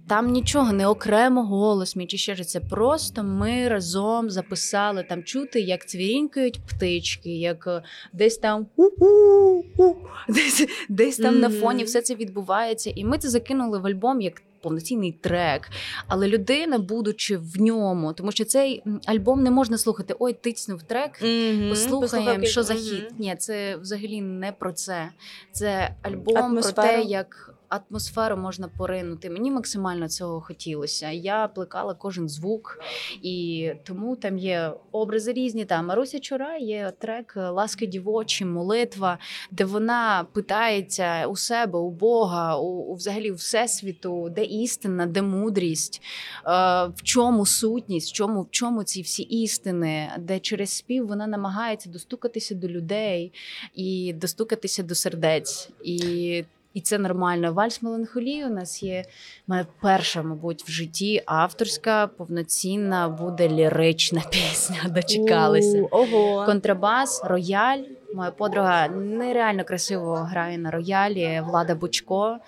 там 0.09 0.31
нічого, 0.31 0.73
не 0.73 0.87
окремо 0.87 1.45
голос 1.45 1.97
мій 1.97 2.07
чи 2.07 2.17
ще 2.17 2.35
ж 2.35 2.45
це. 2.45 2.61
Просто 2.61 3.23
ми 3.23 3.69
разом 3.69 4.31
записали 4.31 5.03
там 5.03 5.23
чути, 5.23 5.61
як 5.61 5.89
цвірінькають 5.89 6.61
птички, 6.67 7.31
як 7.31 7.67
е, 7.67 7.83
десь 8.13 8.39
там 8.39 8.67
у-у-у, 8.77 9.95
десь 10.29 10.67
десь 10.89 11.17
там 11.17 11.35
mm-hmm. 11.35 11.39
на 11.39 11.51
фоні 11.51 11.85
все 11.85 12.03
це 12.03 12.15
відбувається. 12.15 12.93
І 12.97 13.05
ми 13.05 13.19
це 13.19 13.29
закинули 13.29 13.79
в 13.79 13.87
альбом 13.87 14.21
як 14.21 14.43
повноцінний 14.63 15.13
трек. 15.13 15.69
Але 16.07 16.29
людина, 16.29 16.79
будучи 16.79 17.37
в 17.37 17.61
ньому, 17.61 18.13
тому 18.13 18.33
що 18.33 18.45
цей 18.45 18.83
альбом 19.07 19.43
не 19.43 19.51
можна 19.51 19.79
слухати. 19.79 20.15
Ой, 20.19 20.33
тицнув 20.33 20.83
трек, 20.83 21.23
mm-hmm. 21.23 21.69
послухаємо, 21.69 22.45
що 22.45 22.63
за 22.63 22.75
хіт. 22.75 23.05
Mm-hmm. 23.05 23.15
Ні, 23.19 23.37
це 23.39 23.77
взагалі 23.77 24.21
не 24.21 24.53
про 24.53 24.73
це. 24.73 25.09
Це 25.53 25.95
альбом 26.03 26.37
Атмосфера. 26.37 26.73
про 26.73 27.03
те, 27.03 27.03
як 27.03 27.55
атмосферу 27.73 28.37
можна 28.37 28.69
поринути. 28.69 29.31
Мені 29.31 29.51
максимально 29.51 30.09
цього 30.09 30.41
хотілося. 30.41 31.11
Я 31.11 31.49
плекала 31.49 31.95
кожен 31.95 32.29
звук, 32.29 32.79
і 33.23 33.71
тому 33.85 34.17
там 34.17 34.39
є 34.39 34.73
образи 34.93 35.33
різні. 35.33 35.65
Там 35.65 35.87
Маруся 35.87 36.21
Чура 36.21 36.57
є 36.57 36.93
трек 36.99 37.33
Ласки 37.37 37.87
дівочі, 37.87 38.45
молитва, 38.45 39.19
де 39.51 39.65
вона 39.65 40.27
питається 40.33 41.27
у 41.27 41.37
себе, 41.37 41.79
у 41.79 41.91
Бога, 41.91 42.57
у, 42.57 42.67
у 42.67 42.95
взагалі 42.95 43.31
у 43.31 43.35
всесвіту, 43.35 44.29
де 44.29 44.45
істина, 44.45 45.07
де 45.07 45.23
мудрість, 45.23 46.03
е, 46.47 46.51
в 46.87 47.03
чому 47.03 47.47
сутність, 47.47 48.11
в 48.11 48.13
чому 48.13 48.43
в 48.43 48.51
чому 48.51 48.85
ці 48.85 49.03
всі 49.03 49.23
істини, 49.23 50.11
де 50.19 50.39
через 50.39 50.71
спів 50.71 51.07
вона 51.07 51.27
намагається 51.27 51.91
достукатися 51.91 52.55
до 52.55 52.69
людей 52.69 53.33
і 53.75 54.13
достукатися 54.13 54.83
до 54.83 54.95
сердець. 54.95 55.71
І 55.85 56.45
і 56.75 56.81
це 56.81 56.99
нормально. 56.99 57.53
Вальс 57.53 57.83
меланхолії 57.83 58.45
у 58.45 58.51
нас 58.51 58.83
є 58.83 59.05
моя 59.47 59.67
перша, 59.81 60.23
мабуть, 60.23 60.65
в 60.69 60.71
житті 60.71 61.23
авторська, 61.27 62.07
повноцінна, 62.07 63.09
буде 63.09 63.49
лірична 63.49 64.23
пісня. 64.31 64.89
Дочекалися. 64.89 65.83
Ого. 65.91 66.47
Контрабас, 66.47 67.23
рояль. 67.25 67.83
Моя 68.15 68.31
подруга 68.31 68.89
нереально 68.89 69.65
красиво 69.65 70.15
грає 70.15 70.59
на 70.59 70.71
роялі. 70.71 71.43
Влада 71.47 71.75
Бучко. 71.75 72.39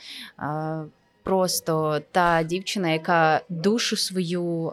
Просто 1.23 2.01
та 2.13 2.43
дівчина, 2.43 2.91
яка 2.91 3.41
душу 3.49 3.97
свою 3.97 4.73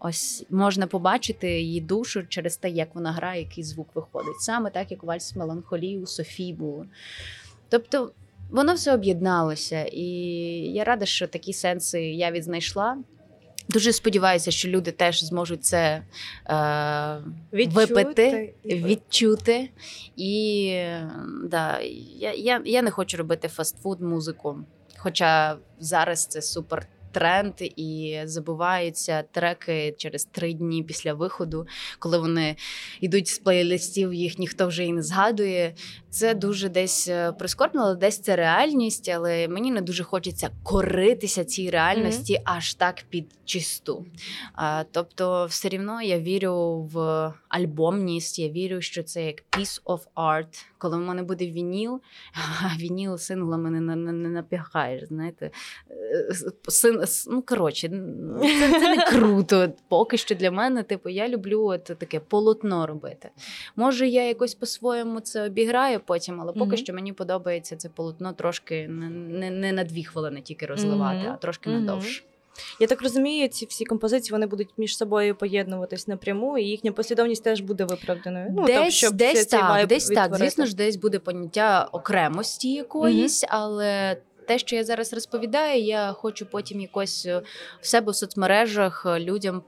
ось 0.00 0.46
можна 0.50 0.86
побачити 0.86 1.60
її 1.60 1.80
душу 1.80 2.22
через 2.28 2.56
те, 2.56 2.70
як 2.70 2.94
вона 2.94 3.12
грає, 3.12 3.40
який 3.40 3.64
звук 3.64 3.88
виходить. 3.94 4.40
Саме 4.40 4.70
так, 4.70 4.90
як 4.90 5.04
вальс 5.04 5.36
меланхолії 5.36 5.98
у 5.98 6.06
Софії 6.06 6.52
було. 6.52 6.86
Тобто 7.68 8.10
Воно 8.54 8.74
все 8.74 8.94
об'єдналося, 8.94 9.84
і 9.92 10.04
я 10.74 10.84
рада, 10.84 11.06
що 11.06 11.26
такі 11.26 11.52
сенси 11.52 12.02
я 12.02 12.30
відзнайшла. 12.30 12.98
Дуже 13.68 13.92
сподіваюся, 13.92 14.50
що 14.50 14.68
люди 14.68 14.90
теж 14.90 15.24
зможуть 15.24 15.64
це 15.64 16.02
е, 16.46 17.22
відчути, 17.52 17.94
випити, 17.94 18.54
відчути. 18.64 19.70
І 20.16 20.70
да, 21.44 21.80
я 22.18 22.32
я, 22.32 22.62
я 22.64 22.82
не 22.82 22.90
хочу 22.90 23.16
робити 23.16 23.48
фастфуд 23.48 24.00
музику. 24.00 24.58
Хоча 24.96 25.56
зараз 25.78 26.26
це 26.26 26.42
супер 26.42 26.86
тренд, 27.14 27.54
і 27.60 28.20
забуваються 28.24 29.22
треки 29.32 29.94
через 29.98 30.24
три 30.24 30.52
дні 30.52 30.82
після 30.82 31.14
виходу, 31.14 31.66
коли 31.98 32.18
вони 32.18 32.56
йдуть 33.00 33.28
з 33.28 33.38
плейлистів, 33.38 34.14
їх 34.14 34.38
ніхто 34.38 34.66
вже 34.66 34.84
і 34.84 34.92
не 34.92 35.02
згадує. 35.02 35.74
Це 36.10 36.34
дуже 36.34 36.68
десь 36.68 37.08
е, 37.08 37.32
прискорбно, 37.32 37.82
але 37.82 37.96
десь 37.96 38.18
це 38.18 38.36
реальність. 38.36 39.08
Але 39.08 39.48
мені 39.48 39.70
не 39.70 39.80
дуже 39.80 40.04
хочеться 40.04 40.50
коритися 40.62 41.44
цій 41.44 41.70
реальності 41.70 42.32
mm-hmm. 42.32 42.56
аж 42.56 42.74
так 42.74 43.04
під 43.08 43.26
чисту. 43.44 44.06
А, 44.54 44.84
Тобто, 44.92 45.46
все 45.46 45.68
рівно 45.68 46.02
я 46.02 46.20
вірю 46.20 46.82
в 46.92 47.32
альбомність. 47.48 48.38
Я 48.38 48.48
вірю, 48.48 48.80
що 48.80 49.02
це 49.02 49.26
як 49.26 49.42
piece 49.50 49.82
of 49.84 50.00
art. 50.16 50.64
Коли 50.78 50.96
в 50.96 51.00
мене 51.00 51.22
буде 51.22 51.46
вініл, 51.46 52.00
а 52.62 52.76
вініл 52.78 53.18
синглами 53.18 53.70
не, 53.70 53.80
не, 53.80 54.12
не 54.12 54.28
напігаєш. 54.28 55.08
Знаєте, 55.08 55.50
е, 55.90 56.28
Син, 56.68 57.03
ну 57.30 57.42
коротше, 57.42 57.88
це, 58.40 58.70
це 58.80 58.96
не 58.96 59.04
круто. 59.04 59.72
Поки 59.88 60.16
що 60.16 60.34
для 60.34 60.50
мене, 60.50 60.82
типу, 60.82 61.08
я 61.08 61.28
люблю 61.28 61.64
от 61.66 61.84
таке 61.84 62.20
полотно 62.20 62.86
робити. 62.86 63.30
Може, 63.76 64.08
я 64.08 64.28
якось 64.28 64.54
по-своєму 64.54 65.20
це 65.20 65.46
обіграю 65.46 66.00
потім, 66.04 66.40
але 66.40 66.52
поки 66.52 66.70
mm-hmm. 66.70 66.76
що 66.76 66.94
мені 66.94 67.12
подобається 67.12 67.76
це 67.76 67.88
полотно 67.88 68.32
трошки 68.32 68.88
не 68.88 69.08
не, 69.10 69.50
не 69.50 69.72
на 69.72 69.84
дві 69.84 70.04
хвилини 70.04 70.40
тільки 70.40 70.66
розвивати, 70.66 71.28
mm-hmm. 71.28 71.32
а 71.32 71.36
трошки 71.36 71.70
mm-hmm. 71.70 71.80
надовше. 71.80 72.22
Я 72.80 72.86
так 72.86 73.02
розумію, 73.02 73.48
ці 73.48 73.66
всі 73.66 73.84
композиції 73.84 74.32
вони 74.32 74.46
будуть 74.46 74.68
між 74.76 74.96
собою 74.96 75.34
поєднуватись 75.34 76.08
напряму, 76.08 76.58
і 76.58 76.64
їхня 76.64 76.92
послідовність 76.92 77.44
теж 77.44 77.60
буде 77.60 77.84
виправданою. 77.84 78.46
Ну 78.50 78.66
десь, 78.66 78.76
тобто, 78.76 78.90
щоб 78.90 79.14
десь 79.14 79.46
так, 79.46 79.86
десь 79.86 80.06
так. 80.06 80.36
Звісно 80.36 80.66
ж, 80.66 80.76
десь 80.76 80.96
буде 80.96 81.18
поняття 81.18 81.88
окремості 81.92 82.72
якоїсь, 82.72 83.44
mm-hmm. 83.44 83.48
але. 83.50 84.16
Те, 84.46 84.58
що 84.58 84.76
я 84.76 84.84
зараз 84.84 85.12
розповідаю, 85.12 85.82
я 85.82 86.12
хочу 86.12 86.46
потім 86.46 86.80
якось 86.80 87.26
е, 87.26 87.42
в 87.80 87.86
себе 87.86 88.12
в 88.12 88.14
соцмережах 88.14 89.06
е, 89.06 89.20
людям 89.20 89.62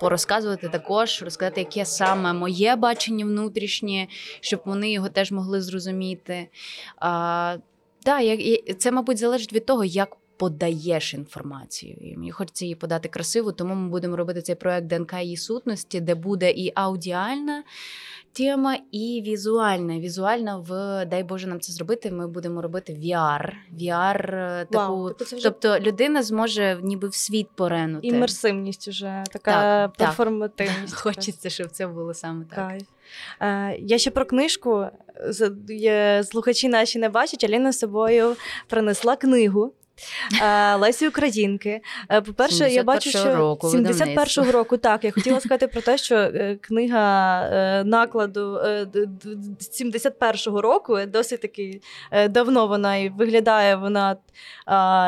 порозказувати 0.00 0.68
також, 0.68 1.22
розказати, 1.22 1.60
яке 1.60 1.84
саме 1.84 2.32
моє 2.32 2.76
бачення 2.76 3.24
внутрішнє, 3.24 4.06
щоб 4.40 4.60
вони 4.64 4.90
його 4.90 5.08
теж 5.08 5.32
могли 5.32 5.60
зрозуміти. 5.62 6.48
А, 6.96 7.56
да, 8.04 8.36
Це, 8.78 8.92
мабуть, 8.92 9.18
залежить 9.18 9.52
від 9.52 9.66
того, 9.66 9.84
як 9.84 10.16
подаєш 10.38 11.14
інформацію. 11.14 11.96
І 12.00 12.16
Мені 12.16 12.30
хочеться 12.30 12.64
її 12.64 12.74
подати 12.74 13.08
красиво, 13.08 13.52
тому 13.52 13.74
ми 13.74 13.88
будемо 13.88 14.16
робити 14.16 14.42
цей 14.42 14.54
проект 14.54 14.86
ДНК 14.86 15.12
її 15.22 15.36
сутності, 15.36 16.00
де 16.00 16.14
буде 16.14 16.50
і 16.50 16.72
аудіальна 16.74 17.62
тема, 18.32 18.78
і 18.92 19.22
візуальна. 19.26 19.98
Візуальна 19.98 20.58
в 20.58 21.04
дай 21.04 21.22
Боже 21.22 21.46
нам 21.46 21.60
це 21.60 21.72
зробити. 21.72 22.10
Ми 22.10 22.28
будемо 22.28 22.62
робити 22.62 22.92
VR. 22.92 23.52
VR 23.80 24.34
е, 24.34 24.66
таку, 24.70 25.10
тобто, 25.18 25.36
вже... 25.36 25.44
тобто 25.44 25.80
людина 25.80 26.22
зможе 26.22 26.78
ніби 26.82 27.08
в 27.08 27.14
світ 27.14 27.48
поренути. 27.54 28.06
Імерсивність 28.06 28.88
уже 28.88 29.24
така 29.32 29.52
так, 29.88 29.92
перформативність. 29.92 30.78
Так. 30.88 30.98
Хочеться, 30.98 31.50
щоб 31.50 31.70
це 31.70 31.86
було 31.86 32.14
саме 32.14 32.44
так. 32.44 32.68
Кайф. 32.68 32.82
Е, 33.40 33.76
я 33.80 33.98
ще 33.98 34.10
про 34.10 34.24
книжку. 34.24 34.86
Слухачі 36.24 36.68
наші 36.68 36.98
не 36.98 37.08
бачать, 37.08 37.44
Аліна 37.44 37.72
з 37.72 37.78
собою 37.78 38.36
принесла 38.66 39.16
книгу. 39.16 39.72
Лесі 40.78 41.08
Українки. 41.08 41.80
Е, 42.10 42.20
по-перше, 42.20 42.70
я 42.70 42.82
бачу, 42.82 43.10
що 43.10 43.36
року, 43.36 43.68
71-го 43.68 44.52
року 44.52 44.76
так. 44.76 45.04
Я 45.04 45.10
хотіла 45.10 45.40
сказати 45.40 45.68
про 45.68 45.80
те, 45.80 45.98
що 45.98 46.14
е, 46.16 46.58
книга 46.60 47.40
е, 47.42 47.84
накладу 47.84 48.60
71-го 49.78 50.62
року 50.62 50.98
досить 51.06 51.40
таки 51.40 51.80
давно 52.30 52.66
вона 52.66 52.96
і 52.96 53.08
виглядає 53.08 53.76
вона 53.76 54.16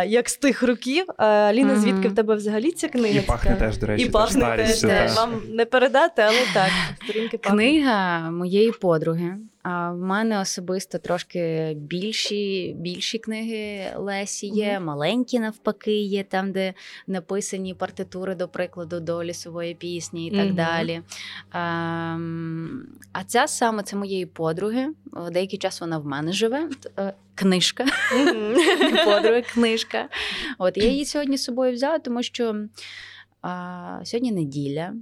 як 0.07 0.29
з 0.29 0.37
тих 0.37 0.63
років. 0.63 1.05
Ліна, 1.53 1.77
звідки 1.77 2.09
в 2.09 2.15
тебе 2.15 2.35
взагалі 2.35 2.71
ця 2.71 2.89
книга? 2.89 3.19
І 3.19 3.21
пахне 3.21 3.57
теж, 3.57 3.79
до 3.79 3.87
речі, 3.87 4.05
і 4.05 4.11
пахне 4.11 4.67
теж. 4.81 5.17
Вам 5.17 5.43
не 5.49 5.65
передати, 5.65 6.23
але 6.23 6.39
так. 6.55 6.71
Сторінки 7.05 7.39
Книга 7.39 8.31
моєї 8.31 8.73
подруги. 8.73 9.37
А 9.62 9.90
в 9.90 9.99
мене 9.99 10.40
особисто 10.40 10.99
трошки 10.99 11.73
більші 11.76 12.75
більші 12.79 13.19
книги 13.19 13.93
Лесі 13.97 14.47
є, 14.47 14.69
mm-hmm. 14.69 14.85
маленькі 14.85 15.38
навпаки, 15.38 16.00
є 16.00 16.25
там, 16.25 16.52
де 16.52 16.75
написані 17.07 17.75
партитури, 17.75 18.35
до 18.35 18.49
прикладу, 18.49 19.00
до 19.00 19.25
лісової 19.25 19.75
пісні 19.75 20.26
і 20.26 20.31
так 20.31 20.47
mm-hmm. 20.47 20.55
далі. 20.55 21.02
А 21.50 22.17
а 23.13 23.25
ця 23.26 23.47
саме 23.47 23.82
це 23.82 23.97
моєї 23.97 24.26
подруги. 24.26 24.89
Деякий 25.32 25.58
час 25.58 25.80
вона 25.80 25.99
в 25.99 26.06
мене 26.06 26.32
живе. 26.32 26.69
Е, 26.99 27.15
книжка. 27.35 27.85
Mm-hmm. 27.85 29.04
Подруга, 29.04 29.41
книжка. 29.54 30.08
От 30.58 30.76
я 30.76 30.89
її 30.89 31.04
сьогодні 31.04 31.37
з 31.37 31.45
собою 31.45 31.73
взяла, 31.73 31.99
тому 31.99 32.23
що 32.23 32.67
а, 33.43 34.00
сьогодні 34.04 34.32
неділя. 34.32 34.95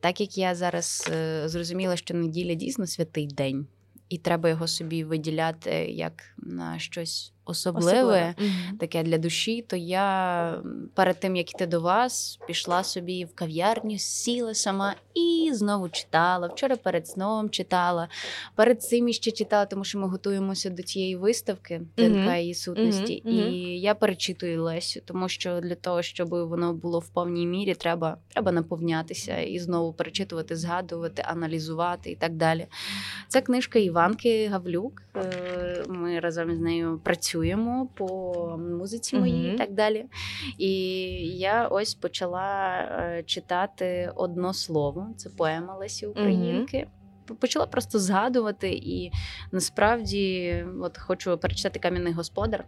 Так 0.00 0.20
як 0.20 0.38
я 0.38 0.54
зараз 0.54 1.10
е, 1.12 1.48
зрозуміла, 1.48 1.96
що 1.96 2.14
неділя 2.14 2.54
дійсно 2.54 2.86
святий 2.86 3.26
день 3.26 3.66
і 4.12 4.18
треба 4.18 4.48
його 4.48 4.68
собі 4.68 5.04
виділяти 5.04 5.70
як 5.90 6.12
на 6.36 6.78
щось 6.78 7.32
особливе, 7.44 7.90
особливе. 7.90 8.34
таке 8.80 9.02
для 9.02 9.18
душі, 9.18 9.62
то 9.62 9.76
я 9.76 10.62
перед 10.94 11.20
тим 11.20 11.36
як 11.36 11.50
йти 11.54 11.66
до 11.66 11.80
вас, 11.80 12.38
пішла 12.46 12.84
собі 12.84 13.24
в 13.24 13.34
кав'ярню, 13.34 13.98
сіла 13.98 14.54
сама 14.54 14.94
і 15.14 15.41
знову 15.54 15.88
читала. 15.88 16.46
Вчора 16.48 16.76
перед 16.76 17.08
сном 17.08 17.50
читала, 17.50 18.08
перед 18.54 18.82
цим 18.82 19.08
іще 19.08 19.30
читала, 19.30 19.66
тому 19.66 19.84
що 19.84 19.98
ми 19.98 20.08
готуємося 20.08 20.70
до 20.70 20.82
цієї 20.82 21.16
виставки 21.16 21.80
ДНК 21.96 22.36
її 22.38 22.54
сутності. 22.54 23.22
І 23.24 23.40
я 23.80 23.94
перечитую 23.94 24.62
Лесю, 24.62 25.00
тому 25.04 25.28
що 25.28 25.60
для 25.60 25.74
того, 25.74 26.02
щоб 26.02 26.28
воно 26.28 26.74
було 26.74 26.98
в 26.98 27.08
повній 27.08 27.46
мірі, 27.46 27.74
треба 27.74 28.16
треба 28.28 28.52
наповнятися 28.52 29.40
і 29.40 29.58
знову 29.58 29.92
перечитувати, 29.92 30.56
згадувати, 30.56 31.22
аналізувати 31.26 32.10
і 32.10 32.14
так 32.16 32.32
далі. 32.32 32.66
Це 33.28 33.40
книжка 33.40 33.78
Іванки 33.78 34.46
Гавлюк. 34.48 35.02
Е, 35.16 35.84
ми 35.88 36.20
разом 36.20 36.54
з 36.54 36.58
нею 36.58 37.00
працюємо 37.04 37.88
по 37.94 38.58
музиці 38.78 39.16
моїй 39.16 39.54
і 39.54 39.56
так 39.56 39.72
далі. 39.72 40.04
І 40.58 40.72
я 41.38 41.68
ось 41.68 41.94
почала 41.94 42.78
е, 42.78 43.22
читати 43.26 44.12
одно 44.16 44.54
слово. 44.54 45.08
Це 45.16 45.30
поема 45.42 45.74
Лесі 45.74 46.06
Українки. 46.06 46.76
mm 46.76 46.98
Почала 47.40 47.66
просто 47.66 47.98
згадувати, 47.98 48.70
і 48.72 49.12
насправді 49.52 50.56
от 50.82 50.98
хочу 50.98 51.38
перечитати 51.38 51.78
кам'яний 51.78 52.12
господар. 52.12 52.64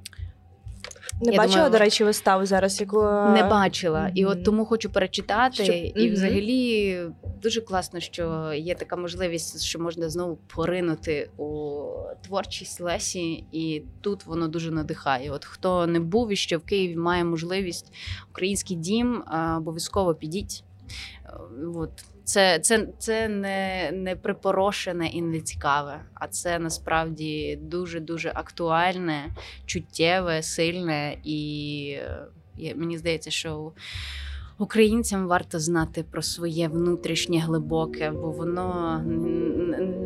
Не 1.22 1.32
я 1.32 1.38
бачила, 1.38 1.56
думаю, 1.56 1.70
до 1.70 1.78
речі, 1.78 2.04
виставу 2.04 2.46
зараз, 2.46 2.80
яку 2.80 3.02
не 3.06 3.46
бачила. 3.50 4.00
Mm-hmm. 4.00 4.14
І 4.14 4.24
от 4.24 4.44
тому 4.44 4.64
хочу 4.64 4.90
перечитати. 4.90 5.64
Щоб... 5.64 5.76
І 5.76 5.92
mm-hmm. 5.96 6.12
взагалі 6.12 7.00
дуже 7.42 7.60
класно, 7.60 8.00
що 8.00 8.52
є 8.52 8.74
така 8.74 8.96
можливість, 8.96 9.62
що 9.62 9.78
можна 9.78 10.08
знову 10.08 10.38
поринути 10.54 11.30
у 11.36 11.82
творчість 12.26 12.80
Лесі, 12.80 13.44
і 13.52 13.82
тут 14.00 14.26
воно 14.26 14.48
дуже 14.48 14.70
надихає. 14.70 15.30
От 15.30 15.44
хто 15.44 15.86
не 15.86 16.00
був 16.00 16.32
і 16.32 16.36
що 16.36 16.58
в 16.58 16.62
Києві 16.62 16.96
має 16.96 17.24
можливість, 17.24 17.92
український 18.30 18.76
дім 18.76 19.24
обов'язково 19.56 20.14
підіть. 20.14 20.64
От. 21.74 21.90
Це 22.24 22.58
це, 22.58 22.88
це 22.98 23.28
не 23.28 23.90
не 23.92 24.16
припорошене 24.16 25.06
і 25.06 25.22
не 25.22 25.40
цікаве, 25.40 26.00
а 26.14 26.28
це 26.28 26.58
насправді 26.58 27.58
дуже 27.62 28.00
дуже 28.00 28.32
актуальне, 28.34 29.24
чуттєве, 29.66 30.42
сильне, 30.42 31.16
і 31.24 31.96
мені 32.76 32.98
здається, 32.98 33.30
що 33.30 33.72
українцям 34.58 35.26
варто 35.26 35.60
знати 35.60 36.04
про 36.10 36.22
своє 36.22 36.68
внутрішнє 36.68 37.38
глибоке, 37.38 38.10
бо 38.10 38.30
воно 38.30 38.98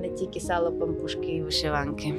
не 0.02 0.08
тільки 0.08 0.40
сало, 0.40 0.72
пампушки 0.72 1.26
і 1.26 1.42
вишиванки. 1.42 2.14